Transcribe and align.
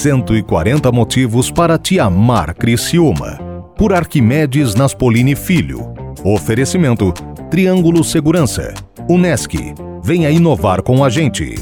140 0.00 0.90
motivos 0.90 1.50
para 1.50 1.78
te 1.78 2.00
amar 2.00 2.54
Criciúma. 2.54 3.38
Por 3.76 3.92
Arquimedes 3.92 4.74
Naspolini 4.74 5.36
Filho. 5.36 5.92
Oferecimento 6.24 7.12
Triângulo 7.50 8.02
Segurança. 8.02 8.72
Unesc. 9.10 9.54
Venha 10.02 10.30
inovar 10.30 10.80
com 10.80 11.04
a 11.04 11.10
gente. 11.10 11.54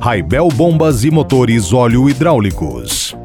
Raibel 0.00 0.46
Bombas 0.54 1.02
e 1.02 1.10
Motores 1.10 1.72
Óleo 1.72 2.08
Hidráulicos. 2.08 3.16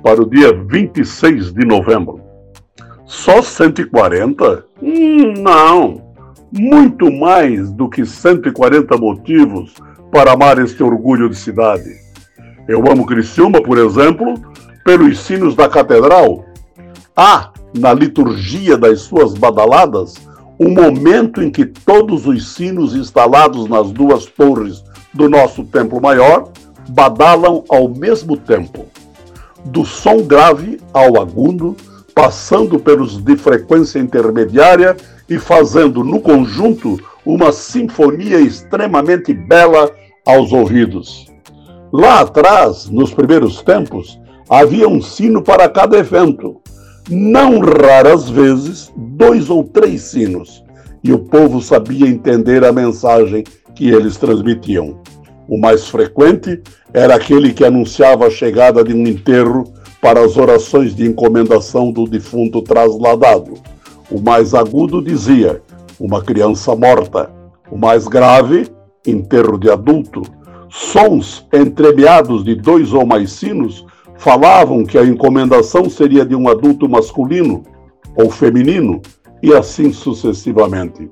Para 0.00 0.22
o 0.22 0.30
dia 0.30 0.52
26 0.52 1.52
de 1.52 1.66
novembro. 1.66 2.20
Só 3.04 3.42
140? 3.42 4.64
Hum, 4.80 5.34
não. 5.42 6.00
Muito 6.52 7.10
mais 7.10 7.72
do 7.72 7.88
que 7.88 8.06
140 8.06 8.96
motivos 8.96 9.74
para 10.14 10.30
amar 10.30 10.60
este 10.60 10.80
orgulho 10.80 11.28
de 11.28 11.34
cidade. 11.34 11.96
Eu 12.68 12.88
amo 12.88 13.04
Criciúma, 13.04 13.60
por 13.60 13.76
exemplo, 13.78 14.34
pelos 14.84 15.18
sinos 15.18 15.56
da 15.56 15.68
catedral. 15.68 16.44
Há, 17.16 17.50
na 17.76 17.92
liturgia 17.92 18.78
das 18.78 19.00
suas 19.00 19.34
badaladas, 19.34 20.14
um 20.56 20.70
momento 20.70 21.42
em 21.42 21.50
que 21.50 21.66
todos 21.66 22.28
os 22.28 22.54
sinos 22.54 22.94
instalados 22.94 23.68
nas 23.68 23.90
duas 23.90 24.24
torres 24.26 24.84
do 25.12 25.28
nosso 25.28 25.64
templo 25.64 26.00
maior 26.00 26.48
badalam 26.90 27.64
ao 27.68 27.88
mesmo 27.88 28.36
tempo. 28.36 28.86
Do 29.64 29.84
som 29.84 30.22
grave 30.22 30.80
ao 30.92 31.20
agudo, 31.20 31.76
passando 32.14 32.78
pelos 32.78 33.20
de 33.20 33.36
frequência 33.36 33.98
intermediária 33.98 34.96
e 35.28 35.40
fazendo 35.40 36.04
no 36.04 36.20
conjunto 36.20 37.00
uma 37.26 37.50
sinfonia 37.50 38.38
extremamente 38.38 39.34
bela 39.34 39.90
aos 40.26 40.52
ouvidos. 40.52 41.26
Lá 41.92 42.20
atrás, 42.20 42.88
nos 42.90 43.12
primeiros 43.12 43.62
tempos, 43.62 44.18
havia 44.48 44.88
um 44.88 45.00
sino 45.00 45.42
para 45.42 45.68
cada 45.68 45.98
evento. 45.98 46.60
Não 47.08 47.60
raras 47.60 48.28
vezes, 48.28 48.92
dois 48.96 49.50
ou 49.50 49.64
três 49.64 50.02
sinos, 50.02 50.64
e 51.02 51.12
o 51.12 51.18
povo 51.18 51.60
sabia 51.60 52.08
entender 52.08 52.64
a 52.64 52.72
mensagem 52.72 53.44
que 53.74 53.90
eles 53.90 54.16
transmitiam. 54.16 54.98
O 55.46 55.58
mais 55.58 55.86
frequente 55.86 56.62
era 56.92 57.14
aquele 57.14 57.52
que 57.52 57.64
anunciava 57.64 58.26
a 58.26 58.30
chegada 58.30 58.82
de 58.82 58.94
um 58.94 59.06
enterro 59.06 59.64
para 60.00 60.24
as 60.24 60.36
orações 60.36 60.94
de 60.94 61.06
encomendação 61.06 61.92
do 61.92 62.04
defunto 62.04 62.62
trasladado. 62.62 63.54
O 64.10 64.20
mais 64.20 64.54
agudo 64.54 65.02
dizia: 65.02 65.62
uma 65.98 66.22
criança 66.22 66.74
morta. 66.74 67.30
O 67.70 67.76
mais 67.76 68.06
grave, 68.06 68.68
enterro 69.06 69.58
de 69.58 69.70
adulto, 69.70 70.22
sons 70.68 71.46
entremeados 71.52 72.44
de 72.44 72.54
dois 72.54 72.92
ou 72.92 73.06
mais 73.06 73.32
sinos 73.32 73.84
falavam 74.16 74.84
que 74.84 74.98
a 74.98 75.04
encomendação 75.04 75.88
seria 75.90 76.24
de 76.24 76.34
um 76.34 76.48
adulto 76.48 76.88
masculino 76.88 77.62
ou 78.16 78.30
feminino, 78.30 79.02
e 79.42 79.52
assim 79.52 79.92
sucessivamente. 79.92 81.10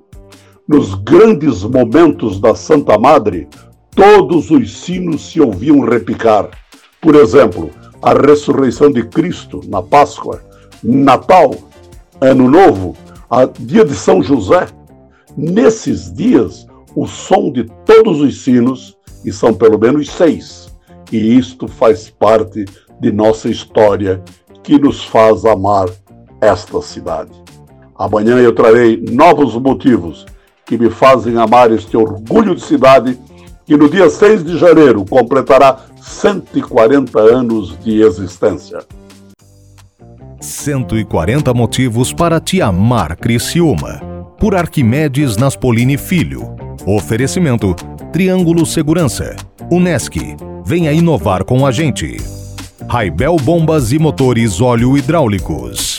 Nos 0.66 0.94
grandes 0.94 1.62
momentos 1.64 2.40
da 2.40 2.54
Santa 2.54 2.96
Madre, 2.98 3.48
todos 3.90 4.50
os 4.50 4.80
sinos 4.80 5.30
se 5.30 5.40
ouviam 5.40 5.80
repicar. 5.80 6.48
Por 7.00 7.14
exemplo, 7.14 7.70
a 8.00 8.14
ressurreição 8.14 8.90
de 8.90 9.02
Cristo 9.04 9.60
na 9.68 9.82
Páscoa, 9.82 10.42
Natal, 10.82 11.54
Ano 12.20 12.48
Novo, 12.48 12.96
a 13.28 13.44
dia 13.44 13.84
de 13.84 13.94
São 13.94 14.22
José. 14.22 14.66
Nesses 15.36 16.12
dias, 16.12 16.66
o 16.94 17.06
som 17.06 17.50
de 17.50 17.64
todos 17.84 18.20
os 18.20 18.42
sinos, 18.42 18.96
e 19.24 19.32
são 19.32 19.54
pelo 19.54 19.78
menos 19.78 20.10
seis, 20.10 20.72
e 21.10 21.36
isto 21.36 21.68
faz 21.68 22.10
parte 22.10 22.64
de 23.00 23.12
nossa 23.12 23.48
história 23.48 24.22
que 24.62 24.78
nos 24.78 25.04
faz 25.04 25.44
amar 25.44 25.88
esta 26.40 26.80
cidade. 26.80 27.30
Amanhã 27.96 28.38
eu 28.38 28.54
trarei 28.54 29.04
novos 29.10 29.54
motivos 29.54 30.26
que 30.64 30.78
me 30.78 30.90
fazem 30.90 31.36
amar 31.36 31.70
este 31.70 31.96
orgulho 31.96 32.54
de 32.54 32.62
cidade 32.62 33.18
que 33.64 33.76
no 33.76 33.88
dia 33.88 34.10
6 34.10 34.44
de 34.44 34.58
janeiro 34.58 35.04
completará 35.04 35.78
140 36.00 37.20
anos 37.20 37.78
de 37.80 38.02
existência. 38.02 38.80
140 40.40 41.54
motivos 41.54 42.12
para 42.12 42.40
te 42.40 42.60
amar 42.60 43.16
Criciúma. 43.16 44.00
Por 44.38 44.56
Arquimedes 44.56 45.36
Naspolini 45.36 45.96
Filho. 45.96 46.61
Oferecimento 46.86 47.76
Triângulo 48.12 48.66
Segurança. 48.66 49.36
Unesc. 49.70 50.16
Venha 50.64 50.92
inovar 50.92 51.44
com 51.44 51.64
a 51.64 51.70
gente. 51.70 52.16
Raibel 52.88 53.36
Bombas 53.36 53.92
e 53.92 54.00
Motores 54.00 54.60
Óleo 54.60 54.98
Hidráulicos. 54.98 55.91